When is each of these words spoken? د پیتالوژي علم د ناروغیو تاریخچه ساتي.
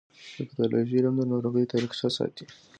د 0.35 0.39
پیتالوژي 0.47 0.95
علم 0.99 1.15
د 1.17 1.21
ناروغیو 1.31 1.71
تاریخچه 1.73 2.07
ساتي. 2.17 2.45